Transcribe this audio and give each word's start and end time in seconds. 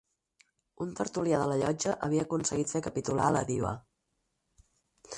Un 0.85 0.95
tertulià 0.99 1.41
de 1.43 1.51
la 1.51 1.59
llotja, 1.65 1.95
havia 2.09 2.25
aconseguit, 2.29 2.75
fer 2.75 2.85
capitular 2.91 3.31
a 3.31 3.39
la 3.39 3.47
diva 3.55 3.79